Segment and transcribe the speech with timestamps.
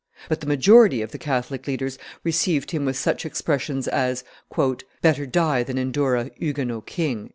[0.29, 4.23] But the majority of the Catholic leaders received him with such expressions as,
[5.03, 7.29] "Better die than endure a Huguenot king!"